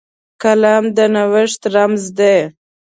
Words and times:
قلم 0.41 0.83
د 0.97 0.99
نوښت 1.13 1.61
رمز 1.73 2.03
دی 2.17 2.37